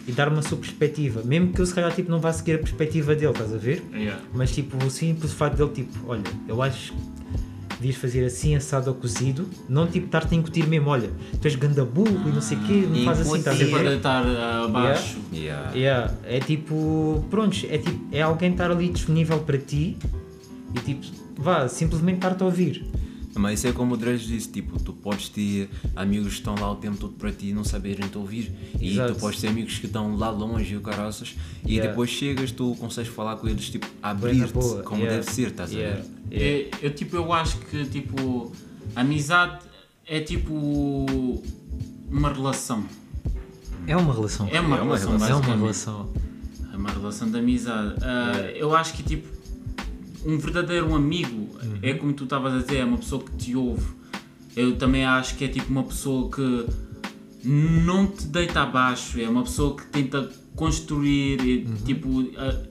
[0.07, 1.21] e dar-me a sua perspectiva.
[1.23, 3.83] Mesmo que eu, se calhar, tipo, não vá seguir a perspectiva dele, estás a ver?
[3.93, 4.21] Yeah.
[4.33, 7.15] Mas tipo, o simples fato dele, tipo, olha, eu acho que
[7.75, 11.09] devias fazer assim, assado ou cozido, não tipo estar-te a incutir mesmo, olha,
[11.41, 13.89] tu és ganda burro e não sei o quê, não faz assim, estás a ver?
[13.89, 15.17] deitar ah, abaixo.
[15.33, 15.71] Yeah.
[15.73, 19.97] Yeah, é tipo, pronto, é tipo, é alguém estar ali disponível para ti
[20.73, 21.05] e tipo,
[21.37, 22.85] vá, simplesmente estar-te a ouvir.
[23.35, 26.71] Mas isso é como o Dredge disse, tipo, tu podes ter amigos que estão lá
[26.71, 28.51] o tempo todo para ti e não saberem te ouvir.
[28.79, 29.13] E Exato.
[29.13, 31.35] tu podes ter amigos que estão lá longe e o caraças.
[31.65, 31.89] E Yeah.
[31.89, 34.53] depois chegas, tu consegues falar com eles, tipo, abrir-te
[34.85, 36.09] como yeah, deve ser, estás yeah, a ver?
[36.31, 36.67] yeah.
[36.81, 38.51] Eu, eu, tipo, eu acho que tipo,
[38.95, 39.59] amizade
[40.07, 40.53] é tipo
[42.09, 42.85] uma relação.
[43.87, 44.47] É uma relação.
[44.51, 45.37] É uma É uma relação, relação.
[45.37, 46.09] É uma relação.
[46.73, 47.95] É uma relação de amizade.
[48.01, 49.34] Ah, eu acho que tipo
[50.25, 51.49] um verdadeiro amigo
[51.81, 53.85] é como tu estavas a dizer, é uma pessoa que te ouve.
[54.55, 56.65] Eu também acho que é tipo uma pessoa que
[57.43, 61.75] não te deita abaixo, é uma pessoa que tenta construir, e, Uhum.
[61.85, 62.23] tipo,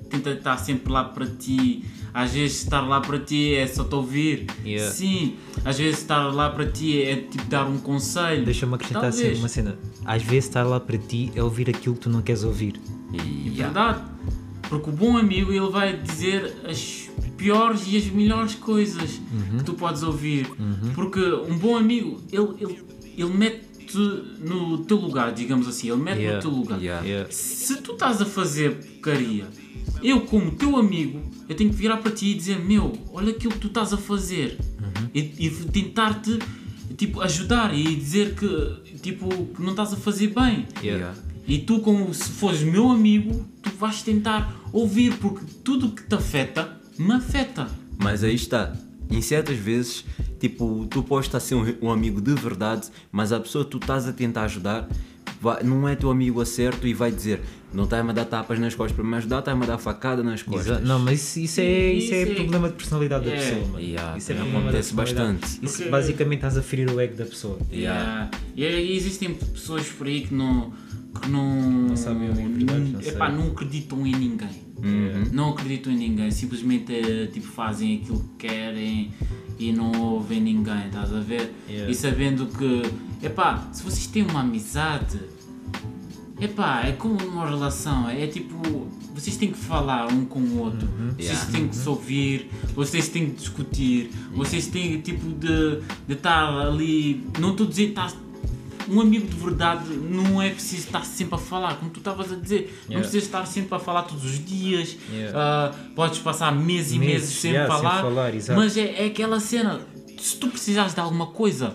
[0.09, 1.85] tenta estar sempre lá para ti.
[2.14, 4.47] Às vezes estar lá para ti é só te ouvir.
[4.64, 4.90] Yeah.
[4.93, 8.45] Sim, às vezes estar lá para ti é tipo dar um conselho.
[8.45, 9.77] Deixa-me acrescentar assim uma cena.
[10.05, 12.81] Às vezes estar lá para ti é ouvir aquilo que tu não queres ouvir.
[13.12, 14.03] E, É Verdade.
[14.69, 17.11] Porque o bom amigo ele vai dizer as
[17.44, 19.59] piores e as melhores coisas Uhum.
[19.59, 20.46] que tu podes ouvir.
[20.94, 22.83] Porque um bom amigo ele, ele,
[23.18, 23.64] ele mete
[24.40, 26.37] no teu lugar, digamos assim, ele mete Yeah.
[26.37, 26.80] no teu lugar.
[26.80, 27.07] Yeah.
[27.07, 27.30] Yeah.
[27.30, 29.46] Se tu estás a fazer porcaria,
[30.02, 33.52] eu como teu amigo, eu tenho que virar para ti e dizer, meu, olha aquilo
[33.52, 34.59] que tu estás a fazer.
[34.80, 35.09] Uhum.
[35.14, 36.38] E, e tentar-te
[36.96, 40.66] tipo, ajudar e dizer que, tipo, que não estás a fazer bem.
[40.83, 41.14] Yeah.
[41.46, 46.14] E tu, como se fores meu amigo, tu vais tentar ouvir, porque tudo que te
[46.14, 47.68] afeta, me afeta.
[47.98, 48.72] Mas aí está.
[49.11, 50.04] Em certas vezes,
[50.40, 53.70] tipo, tu podes estar a ser um, um amigo de verdade, mas a pessoa que
[53.72, 54.88] tu estás a tentar ajudar
[55.40, 57.40] vai- não é teu amigo a certo e vai dizer
[57.72, 60.42] não está-me a dar tapas nas costas para me ajudar, está-me a dar facada nas
[60.44, 60.78] costas.
[60.78, 63.37] Exa- Não, mas isso, isso é, isso é Isso é- problema de personalidade da É.
[63.37, 63.80] pessoa, mano.
[63.80, 65.44] Yeah, isso é da acontece bastante.
[65.61, 67.59] Isso Porque- basicamente estás a ferir o ego da pessoa.
[67.72, 68.30] Yeah.
[68.57, 68.78] Yeah.
[68.80, 70.72] E, e existem pessoas por aí que não.
[71.20, 74.63] Que não, Não sabem não epá, não acreditam em ninguém.
[74.83, 75.25] Uhum.
[75.33, 76.31] Não acreditam em ninguém.
[76.31, 79.11] Simplesmente eh, tipo, fazem aquilo que querem
[79.59, 81.53] e não ouvem ninguém, estás a ver?
[81.69, 81.91] Yeah.
[81.91, 82.83] E sabendo que,
[83.25, 85.21] epá, se vocês têm uma amizade,
[86.41, 88.55] epá, é como uma relação, é tipo,
[89.15, 91.53] vocês têm que falar um com o outro, vocês Yeah.
[91.53, 97.25] têm que se ouvir, vocês têm que discutir, vocês têm tipo de, de estar ali,
[97.39, 98.13] não estou a dizer estar
[98.88, 102.37] um amigo de verdade não é preciso estar sempre a falar, como tu estavas a
[102.37, 103.01] dizer, não Yeah.
[103.01, 105.38] precisas estar sempre a falar todos os dias, Yeah.
[105.38, 108.59] ah, podes passar meses e meses, Meses, sem, yeah, sem falar, falar, exato.
[108.61, 109.81] mas é, é aquela cena,
[110.18, 111.75] se tu precisares de alguma coisa,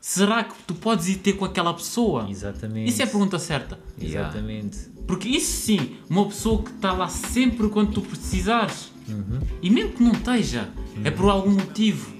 [0.00, 2.26] será que tu podes ir ter com aquela pessoa?
[2.30, 2.88] Exatamente.
[2.90, 3.78] Isso é a pergunta certa.
[4.00, 4.78] Exatamente.
[5.06, 8.90] Porque isso sim, uma pessoa que está lá sempre quando tu precisares.
[9.08, 9.40] Uhum.
[9.62, 10.68] E mesmo que não esteja,
[11.02, 12.12] é por algum motivo.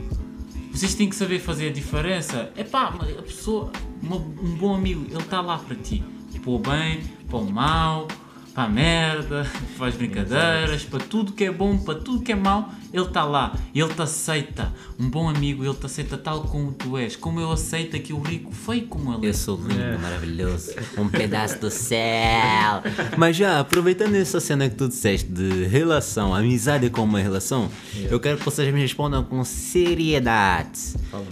[0.72, 2.50] Vocês têm que saber fazer a diferença.
[2.56, 2.84] É pá,
[3.18, 3.70] a pessoa,
[4.02, 6.02] uma- um bom amigo, ele está lá para ti.
[6.42, 8.06] Para o bem, para o mal,
[8.54, 12.34] para a merda, para as brincadeiras, para tudo que é bom, para tudo que é
[12.34, 13.54] mau, ele está lá.
[13.74, 14.72] Ele te aceita.
[14.98, 17.16] Um bom amigo, ele te aceita tal como tu és.
[17.16, 19.28] Como eu aceito aqui o rico feio como ele é.
[19.30, 19.98] Eu sou lindo, É.
[19.98, 22.82] maravilhoso, um pedaço do céu.
[23.16, 27.68] Mas já, aproveitando essa cena que tu disseste de relação, amizade como uma relação,
[28.10, 30.94] eu quero que vocês me respondam com seriedade.
[31.10, 31.26] Fala.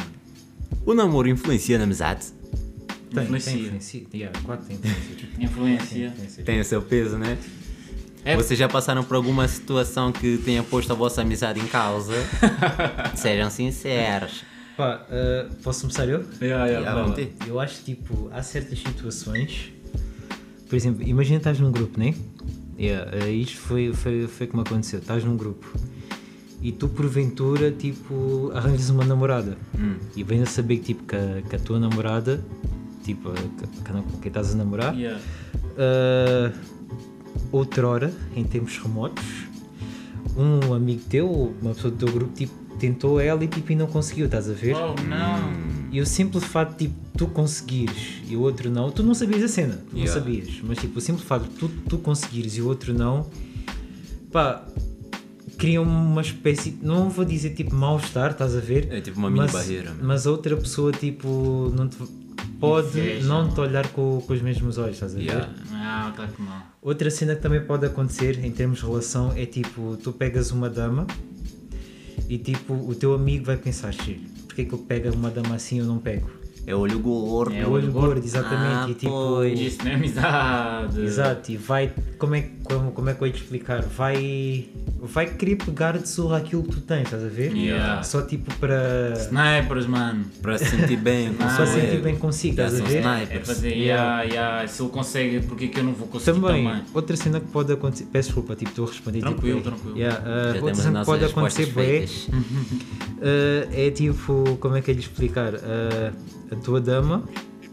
[0.85, 2.27] O namoro influencia na amizade?
[3.17, 3.53] Tem, Influencia.
[3.53, 4.03] tem influência.
[4.15, 5.29] Yeah, claro que tem influência.
[5.41, 6.07] Influência.
[6.09, 6.45] Influência.
[6.45, 7.39] Tem o seu peso, né?
[8.25, 12.13] É- Vocês já passaram por alguma situação que tenha posto a vossa amizade em causa?
[13.15, 14.45] Sejam sinceros.
[14.77, 16.25] Pá, uh, posso começar eu?
[16.43, 17.33] Yeah, yeah, vão ter.
[17.47, 19.73] Eu acho tipo, há certas situações.
[20.69, 22.15] Por exemplo, imagina estás num grupo, né?
[22.79, 24.99] Yeah, uh, isto foi, foi, foi como aconteceu.
[24.99, 25.67] Estás num grupo
[26.63, 29.57] e tu porventura tipo arranjas uma namorada
[30.17, 32.43] e vens a saber que, tipo, que, a, que a tua namorada,
[33.07, 35.21] tipo, com quem estás a namorar, Yeah.
[35.77, 36.53] uh,
[37.53, 39.25] outrora, em tempos remotos,
[40.37, 43.87] um amigo teu, uma pessoa do teu grupo, tipo, tentou ela e tipo, e não
[43.87, 44.75] conseguiu, estás a ver?
[44.77, 45.67] Oh não!
[45.91, 49.43] E o simples fato de tipo, tu conseguires e o outro não, tu não sabias
[49.45, 50.13] a cena, tu não Yeah.
[50.21, 53.31] sabias, mas tipo, o simples fato de tu, tu conseguires e o outro não,
[54.31, 54.67] pá,
[55.57, 58.89] cria uma espécie, não vou dizer tipo mal-estar, estás a ver?
[58.93, 60.01] É tipo uma mini mas, barreira, né?
[60.03, 61.97] Mas a outra pessoa tipo, não te,
[62.61, 65.25] pode não te olhar com, com os mesmos olhos, estás a ver?
[65.25, 65.49] Yeah.
[65.73, 66.63] Ah, claro que não.
[66.83, 70.69] Outra cena que também pode acontecer em termos de relação é tipo, tu pegas uma
[70.71, 71.07] dama
[72.29, 75.55] e tipo, o teu amigo vai pensar, "Xi, porque é que eu pego uma dama
[75.55, 76.31] assim e eu não pego?
[76.67, 77.55] É olho gordo.
[77.55, 78.25] É o olho olho gordo, gordo.
[78.25, 78.75] exatamente.
[78.75, 79.61] Ah, e tipo, pois.
[79.61, 81.01] Isso não é amizade.
[81.01, 83.83] exato, e vai, como é, como, como é que eu ia te explicar?
[83.83, 84.69] Vai,
[85.01, 87.53] vai querer pegar de surra aquilo que tu tens, estás a ver?
[87.55, 88.03] Yeah.
[88.03, 90.25] Só tipo para, Snipers, mano.
[90.43, 93.05] Para se sentir bem só seu sentir bem consigo, estás a ver?
[93.05, 93.47] É snipers.
[93.47, 94.67] fazer, yeah, yeah.
[94.67, 96.83] Se ele consegue, porque é que eu não vou conseguir Também, também?
[96.93, 99.97] outra cena que pode acontecer, peço desculpa, tipo, estou a responder Tranquilo, tipo, tranquilo.
[99.99, 102.29] Yeah, uh, outra cena que pode acontecer feitas.
[103.17, 105.55] Uh, é tipo, como é que é de explicar?
[105.55, 106.13] Uh,
[106.51, 107.25] a tua dama,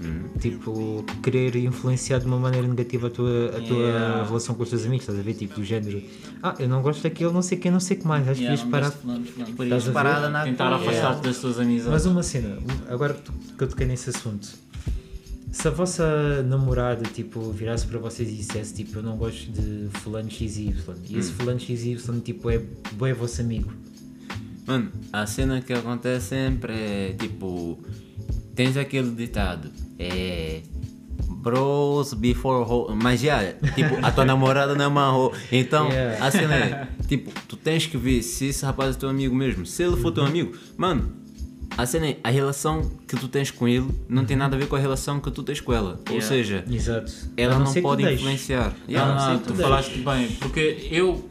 [0.04, 0.24] Hum.
[0.40, 4.24] tipo, querer influenciar de uma maneira negativa a tua, a tua Yeah.
[4.28, 5.34] relação com os teus amigos, estás a ver?
[5.34, 6.02] Tipo, do género,
[6.42, 8.46] ah, eu não gosto daquele, não sei quem, não sei o que mais, acho que
[8.46, 9.80] Yeah, devias não parar.
[9.80, 9.92] ver?
[9.94, 11.92] Parada na Tentar afastar-te das tuas amizades.
[11.92, 12.58] Mas uma cena,
[12.90, 14.48] agora que que eu toquei nesse assunto,
[15.52, 19.88] se a vossa namorada, tipo, virasse para vocês e dissesse, tipo, eu não gosto de
[20.00, 20.74] fulano XY,
[21.08, 21.20] e Hum.
[21.20, 23.72] esse fulano XY, tipo, é, é vosso amigo,
[24.66, 27.78] Mano, a cena que acontece sempre é tipo.
[28.56, 30.62] Tens aquele ditado: É.
[31.30, 33.40] Bros before ho Mas já,
[33.76, 36.26] tipo, a tua namorada não é uma ho Então, Yeah.
[36.26, 39.66] a cena é, tipo, tu tens que ver se esse rapaz é teu amigo mesmo.
[39.66, 41.12] Se ele for teu amigo, mano,
[41.78, 44.68] a cena é, a relação que tu tens com ele não tem nada a ver
[44.68, 46.00] com a relação que tu tens com ela.
[46.08, 46.28] Ou Yeah.
[46.28, 47.12] seja, Exato.
[47.36, 48.70] ela não, tu pode influenciar.
[48.88, 49.14] Não, Yeah.
[49.14, 51.30] não, sei tu tu falaste bem, porque eu,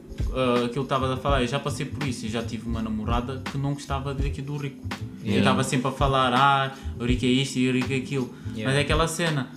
[0.64, 3.42] aquilo que estavas a falar, eu já passei por isso, eu já tive uma namorada
[3.50, 4.86] que não gostava daqui do Rico.
[5.24, 8.30] Eu estava sempre a falar, ah, o Rico é isto e o Rico é aquilo.
[8.54, 8.64] Yeah.
[8.66, 9.50] Mas é aquela cena,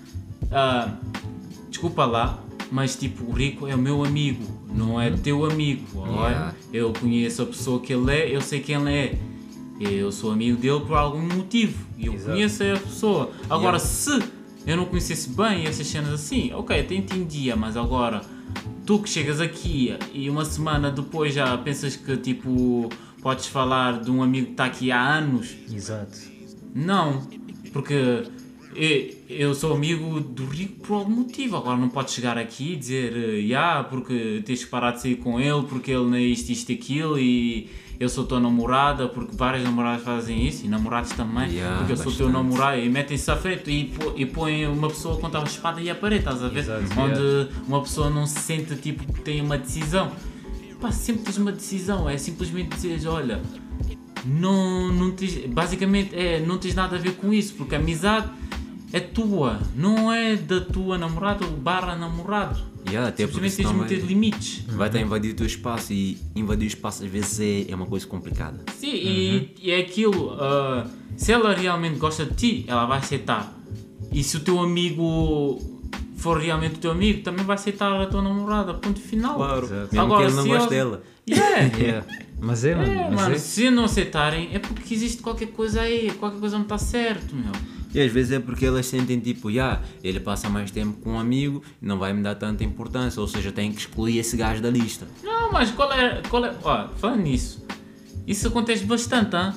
[0.52, 0.90] ah,
[1.70, 2.40] desculpa lá,
[2.72, 5.86] mas tipo, o Rico é o meu amigo, não é teu amigo.
[5.96, 6.30] olha.
[6.30, 6.56] Yeah.
[6.74, 9.18] Eu conheço a pessoa que ele é, eu sei quem ele é.
[9.80, 12.32] Eu sou amigo dele por algum motivo e eu Exato.
[12.32, 13.32] conheço a pessoa.
[13.50, 13.80] Agora, Yeah.
[13.80, 14.24] se
[14.66, 18.22] eu não conhecesse bem essas cenas assim, ok, até entendia, mas agora
[18.86, 22.90] tu que chegas aqui e uma semana depois já pensas que tipo
[23.22, 26.18] podes falar de um amigo que está aqui há anos, Exato.
[26.74, 27.28] não,
[27.74, 28.24] porque
[29.30, 31.56] eu, sou amigo do Rico por algum motivo.
[31.58, 35.16] Agora não podes chegar aqui e dizer, eh, "Ya, porque tens que parar de sair
[35.16, 39.36] com ele, porque ele não é isto, isto aquilo, e eu sou tua namorada, porque
[39.36, 42.32] várias namoradas fazem isso, e namorados também, Ya, porque eu sou teu bastante.
[42.34, 45.96] namorado, e metem-se à frente e, e põem uma pessoa contra a espada e a
[45.96, 46.60] parede, estás a ver?
[46.60, 50.12] Exato, Onde uma pessoa não se sente tipo que tem uma decisão.
[50.82, 53.42] Pá, sempre tens uma decisão, é simplesmente dizeres, olha,
[54.26, 58.28] não, não tens, basicamente é, não tens nada a ver com isso, porque a amizade
[58.94, 62.60] é tua, não é da tua namorada ou barra namorado.
[62.88, 64.64] Yeah, até Simplesmente tens de meter vai, limites.
[64.68, 67.76] vai estar a invadir o teu espaço e invadir o espaço às vezes é, é
[67.76, 68.64] uma coisa complicada.
[68.78, 70.86] Sim, e, e é aquilo, ah,
[71.18, 73.54] se ela realmente gosta de ti, ela vai aceitar.
[74.12, 75.60] E se o teu amigo
[76.16, 79.36] for realmente o teu amigo, também vai aceitar a tua namorada, ponto final.
[79.64, 79.90] Exato.
[79.92, 81.04] Mesmo Agora, que ele não eles- dela.
[81.28, 81.76] Yeah.
[81.76, 82.08] Yeah.
[82.40, 82.92] Mas é, mano.
[82.92, 83.38] É, mas mano, é.
[83.40, 87.52] se não aceitarem é porque existe qualquer coisa aí, qualquer coisa não está certo, meu.
[87.96, 91.20] E às vezes é porque elas sentem tipo, já, ele passa mais tempo com um
[91.20, 94.70] amigo, não vai me dar tanta importância, ou seja, tem que excluir esse gajo da
[94.70, 95.08] lista.
[95.24, 96.22] Não, mas qual é.
[96.30, 97.66] Qual é ó, falando nisso,
[98.28, 99.54] isso acontece bastante, hein?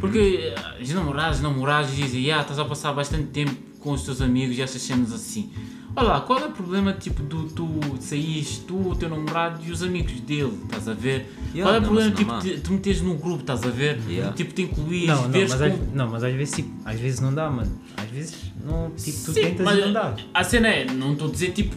[0.00, 4.20] Porque eh, os namorados, namorados dizem, ah, estás a passar bastante tempo com os teus
[4.22, 5.50] amigos e essas cenas assim.
[5.94, 7.68] Olha lá, qual é o problema tipo do tu
[8.00, 11.30] saís, tu, o teu namorado e os amigos dele, estás a ver?
[11.54, 14.00] Yeah, qual é o problema tipo de, tu meteres num grupo, estás a ver?
[14.08, 14.32] Yeah.
[14.32, 16.98] Tipo, te incluís, Não, não, veres mas, com- às, não, mas às vezes tipo, às
[16.98, 17.78] vezes não dá, mano.
[17.94, 20.16] Às vezes não, tipo, tu Sim, tentas mas e não dá.
[20.32, 21.76] A cena é, não estou a dizer tipo,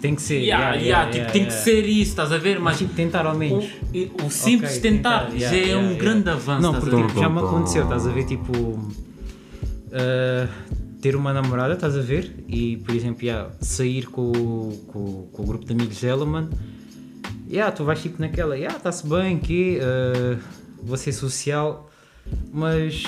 [0.00, 0.38] Tem que ser.
[0.40, 1.56] yeah, yeah, yeah, yeah, tipo, yeah, tem yeah.
[1.58, 2.60] que ser isso, estás a ver?
[2.60, 3.64] Mas Mas tipo, tentar ao menos.
[3.64, 5.98] o, o simples Ok, tentar, já yeah, é um yeah.
[5.98, 8.52] grande avanço, Não, porque tipo, já me aconteceu, estás a ver, tipo.
[9.92, 10.48] ah,
[11.02, 12.32] ter uma namorada, estás a ver?
[12.48, 16.48] E, por exemplo, yeah, sair com, o- com, com o grupo de amigos dela, mano.
[17.50, 20.38] Yeah, tu vais tipo naquela, yeah, está-se bem, que ah,
[20.82, 21.90] vou ser social,
[22.52, 23.02] mas.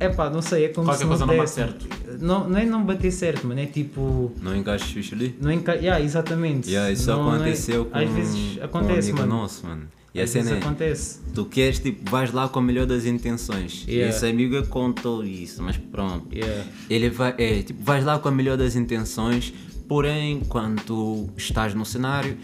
[0.00, 1.86] É pá, não sei, é como Qualquer se coisa não bate certo.
[2.20, 4.30] Não, não é não bater certo, mano, é tipo.
[4.40, 5.36] Não encaixes fixe ali?
[5.40, 5.74] Não enca...
[5.74, 6.68] yeah, exatamente.
[6.70, 9.42] Yeah, isso Não- não é- aconteceu com, Às vezes com acontece, um amigo mano.
[9.42, 9.82] nosso, mano.
[10.14, 11.18] E a Às vezes cena é, acontece.
[11.34, 13.84] tu queres, tipo, vais lá com a melhor das intenções.
[13.86, 14.14] Yeah.
[14.14, 16.34] Esse amigo contou isso, mas pronto.
[16.34, 16.64] Yeah.
[16.88, 19.52] Ele vai, é, tipo, vais lá com a melhor das intenções,
[19.86, 22.36] porém, quando tu estás no cenário,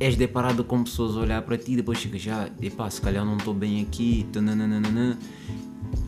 [0.00, 3.36] és deparado com pessoas a olhar para ti, depois ficas já, epá, se calhar não
[3.36, 5.16] estou bem aqui, tananana.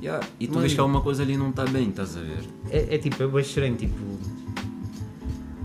[0.00, 0.62] Yeah, e tu Mano.
[0.62, 2.42] vês que alguma coisa ali não está bem, estás a ver?
[2.70, 3.94] É, é tipo, é bem estranho, tipo.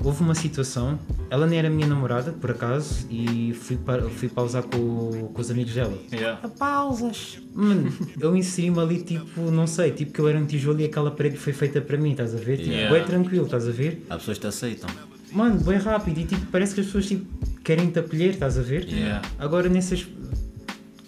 [0.03, 0.97] Houve uma situação,
[1.29, 5.51] ela nem era minha namorada, por acaso, e fui, pa fui pausar com, com os
[5.51, 5.97] amigos dela.
[6.11, 6.47] Yeah.
[6.57, 7.39] Pausas!
[7.53, 11.11] Mano, eu inseri-me ali, tipo, não sei, tipo que eu era um tijolo e aquela
[11.11, 12.57] parede foi feita para mim, estás a ver?
[12.57, 12.95] Tipo, Yeah.
[12.95, 14.05] bem tranquilo, estás a ver?
[14.09, 14.89] Há pessoas te aceitam.
[15.31, 17.25] Mano, bem rápido e tipo, parece que as pessoas tipo,
[17.63, 18.87] querem te acolher, estás a ver?
[18.87, 19.21] Yeah.
[19.39, 20.07] Agora nessas.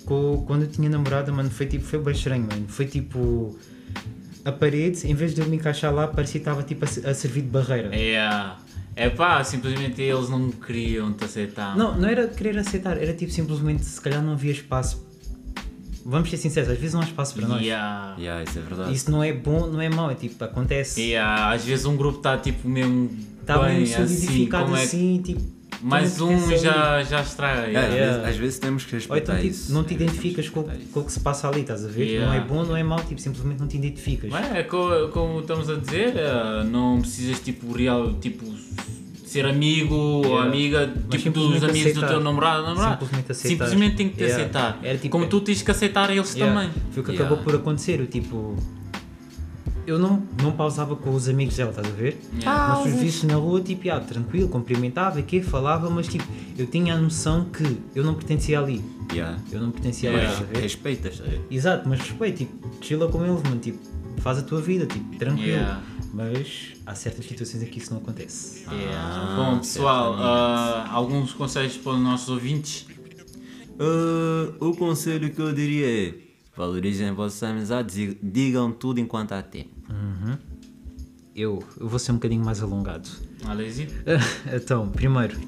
[0.06, 2.66] Quando eu tinha namorada, mano, foi tipo, foi bem estranho, mano.
[2.68, 3.56] Foi tipo.
[4.44, 7.42] A parede, em vez de eu me encaixar lá, parecia que estava tipo a servir
[7.42, 7.96] de barreira.
[7.96, 8.58] Yeah.
[9.02, 11.76] É pá, simplesmente eles não queriam te aceitar.
[11.78, 15.08] Não, não era querer aceitar, era tipo simplesmente se calhar não havia espaço.
[16.06, 17.62] Vamos ser sinceros, às vezes não há espaço para nós.
[17.62, 18.16] Yeah.
[18.18, 18.94] Yeah, isso é verdade.
[18.94, 21.00] Isso não é bom, não é mau, é tipo, acontece.
[21.02, 21.52] Yeah.
[21.54, 23.10] Às vezes um grupo está tipo mesmo
[23.42, 25.42] Está bem mesmo assim, solidificado como é assim, tipo.
[25.82, 27.62] mais um já, já estraga.
[27.62, 27.88] É, yeah.
[27.88, 28.12] às, Yeah.
[28.18, 29.72] vezes, às vezes temos que Ou respeitar então tipo, isso.
[29.74, 32.06] não te É, que identificas com, com o que se passa ali, estás a ver?
[32.06, 32.28] Yeah.
[32.28, 34.30] Não é bom, não é mau, tipo, simplesmente não te identificas.
[34.32, 38.46] Mas é co- como estamos a dizer, eh, não precisas tipo real, tipo
[39.30, 40.48] ser amigo ou Yeah.
[40.48, 42.08] amiga Mas tipo dos amigos do aceitar.
[42.08, 42.92] teu namorado, namorado.
[43.06, 43.50] Simplesmente aceitar.
[43.66, 44.42] Simplesmente tem que te Yeah.
[44.44, 44.80] aceitar.
[44.84, 46.54] Era tipo- como tu tens que aceitar eles Yeah.
[46.62, 46.74] também.
[46.92, 47.26] Foi o que Yeah.
[47.26, 48.56] acabou por acontecer, eu tipo.
[49.88, 52.20] Eu não, não pausava com os amigos dela, estás a ver?
[52.40, 52.80] Yeah.
[52.86, 56.26] Mas os na rua, tipo, yeah, tranquilo, cumprimentava, que falava, mas tipo,
[56.58, 58.84] eu tinha a noção que eu não pertencia ali.
[59.12, 59.40] Yeah.
[59.52, 60.28] Eu não pertencia Yeah.
[60.30, 60.62] ali, estás a ver?
[60.64, 61.40] Respeitas, é?
[61.50, 63.80] Exato, mas respeito, tipo, chila com eles, mano, tipo,
[64.18, 65.48] faz a tua vida, tipo, tranquilo.
[65.48, 65.82] Yeah.
[66.14, 68.66] mas há certas situações em que isso não acontece.
[68.72, 69.36] Yeah.
[69.36, 72.88] Bom, pessoal, ah, alguns conselhos para os nossos ouvintes.
[73.80, 76.14] Ah, o conselho que eu diria é:
[76.58, 79.70] valorizem vossas amizades e digam tudo enquanto há tempo.
[81.36, 83.08] Eu, eu vou ser um bocadinho mais alongado.
[83.46, 83.88] Alesi?
[84.52, 85.40] então, primeiro,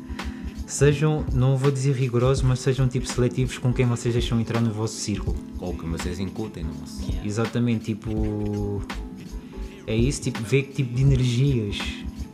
[0.66, 4.72] sejam, não vou dizer rigorosos, mas sejam tipo seletivos com quem vocês deixam entrar no
[4.72, 5.36] vosso círculo.
[5.60, 7.02] Ou que vocês incutem no vosso.
[7.26, 8.82] Exatamente, tipo.
[9.88, 11.78] É isso, tipo, ver que tipo de energias,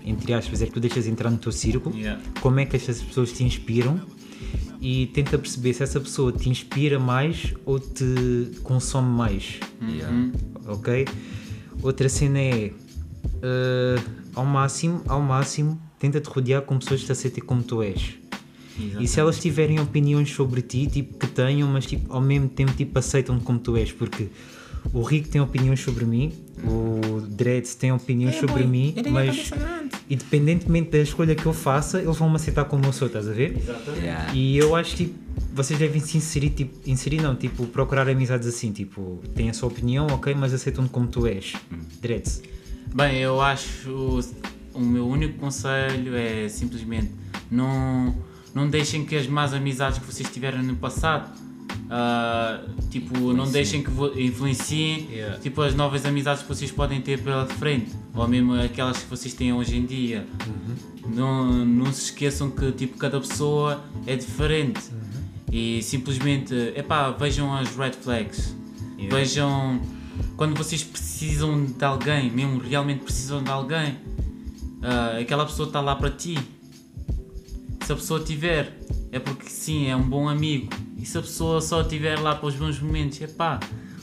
[0.06, 2.22] entre aspas, é que tu deixas entrar no teu círculo, Yeah.
[2.42, 4.00] como é que estas pessoas te inspiram
[4.82, 9.60] e tenta perceber se essa pessoa te inspira mais ou te consome mais.
[9.82, 10.32] Uhum.
[10.68, 11.06] ok?
[11.82, 12.72] Outra cena é
[13.42, 13.96] eh,
[14.36, 18.16] ao máximo, ao máximo, tenta-te rodear com pessoas que te aceitem como tu és.
[19.00, 22.72] E se elas tiverem opiniões sobre ti, tipo, que tenham, mas tipo, ao mesmo tempo
[22.74, 24.28] tipo, aceitam-te como tu és, porque
[24.94, 26.32] o Rico tem opiniões sobre mim,
[26.64, 29.52] o Dreads tem opiniões sobre mim, mas
[30.10, 33.32] independentemente da escolha que eu faça, eles vão me aceitar como eu sou, estás a
[33.32, 33.58] ver?
[33.98, 34.34] Yeah.
[34.34, 35.20] E eu acho que tipo,
[35.54, 39.70] vocês devem se inserir, tipo, inserir não, tipo, procurar amizades assim, tipo, têm a sua
[39.70, 41.54] opinião, ok, mas aceitam-te como tu és.
[42.02, 42.42] Dreads.
[42.94, 44.22] Bem, eu acho
[44.74, 47.12] o meu único conselho é simplesmente
[47.50, 48.16] não,
[48.54, 51.30] não deixem que as más amizades que vocês tiveram no passado
[51.90, 53.90] ah, tipo, não deixem que
[54.22, 55.40] influenciem Yeah.
[55.40, 59.34] tipo, as novas amizades que vocês podem ter pela frente ou mesmo aquelas que vocês
[59.34, 60.28] têm hoje em dia.
[61.08, 64.82] Não, não se esqueçam que tipo, cada pessoa é diferente
[65.52, 68.54] e simplesmente epá, vejam as red flags.
[68.98, 69.16] Yeah.
[69.16, 69.82] Vejam
[70.36, 73.98] quando vocês precisam de alguém, mesmo realmente precisam de alguém,
[74.82, 76.38] ah, aquela pessoa está lá para ti.
[77.86, 78.78] Se a pessoa tiver,
[79.12, 80.70] é porque sim, é um bom amigo.
[80.98, 83.60] E se a pessoa só estiver lá para os bons momentos, epá,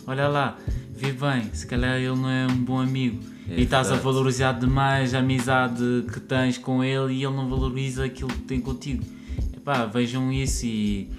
[0.06, 0.56] olha lá,
[0.94, 3.20] vê bem, se calhar ele não é um bom amigo.
[3.48, 7.48] É e estás a valorizar demais a amizade que tens com ele e ele não
[7.48, 9.04] valoriza aquilo que tem contigo.
[9.54, 11.10] Epá, vejam isso e.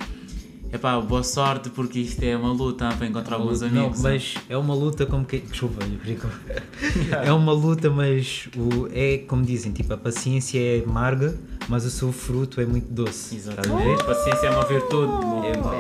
[0.74, 3.98] Epá, boa sorte porque isto é uma luta para encontrar bons não, amigos.
[4.00, 4.14] sabe?
[4.16, 5.40] mas é uma luta como que.
[5.40, 6.28] Desculpa, Rico.
[7.24, 11.38] é uma luta, mas o, é como dizem, tipo, a paciência é amarga,
[11.70, 13.36] mas o seu fruto é muito doce.
[13.36, 13.84] A Exatamente.
[13.86, 14.04] ver?
[14.04, 15.12] Paciência é uma virtude.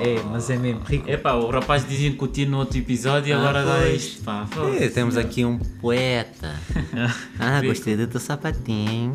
[0.01, 0.81] É, é, mas é mesmo.
[0.85, 3.95] Rico, Epá, o rapaz dizia que no outro episódio e Ah, agora dá pois.
[4.03, 4.23] isto.
[4.23, 4.47] Pá,
[4.79, 6.55] É, temos aqui um poeta.
[7.37, 7.73] ah, Rico.
[7.73, 9.13] gostei do teu sapatinho.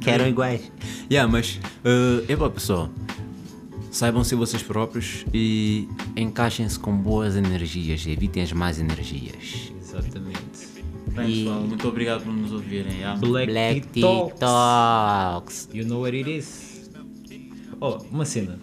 [0.00, 0.72] Quero iguais.
[1.10, 2.90] Yeah, mas, uh, epá, pessoal,
[3.92, 9.72] saibam ser vocês próprios e encaixem-se com boas energias, evitem as más energias.
[9.80, 10.72] Exatamente.
[11.14, 12.96] Bem, E- pessoal, muito obrigado por nos ouvirem.
[13.20, 14.32] Black, Black TikToks.
[14.32, 15.68] TikToks.
[15.74, 16.90] You know what it is.
[17.80, 18.58] Oh, uma cena.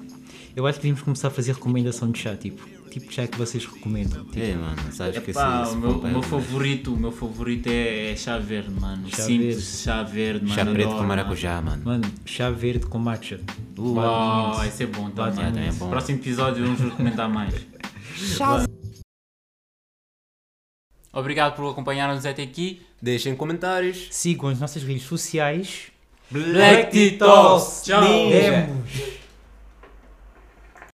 [0.55, 3.37] Eu acho que devíamos começar a fazer recomendação de chá, tipo, tipo de chá que
[3.37, 4.25] vocês recomendam.
[4.25, 6.93] Tipo, É, mano, sabes que esse, Epá, esse o meu, pão o meu é- favorito,
[6.93, 9.07] o meu favorito é, é chá verde, mano.
[9.09, 9.83] Chá Simples, verde.
[9.83, 10.55] chá verde, mano.
[10.55, 11.81] Chá preto adoro, com maracujá, mano.
[11.85, 13.39] Mano, chá verde com matcha.
[13.77, 15.43] Uau, esse é bom também.
[15.45, 15.59] muito.
[15.59, 15.89] É bom.
[15.89, 17.53] Próximo episódio vamos recomendar mais.
[21.11, 22.81] Obrigado por acompanhar-nos até aqui.
[23.01, 24.07] Deixem comentários.
[24.11, 25.87] Sigam as nossas redes sociais.
[26.29, 27.81] Black Tito's.
[27.83, 28.01] Tchau.
[28.29, 29.18] Demos.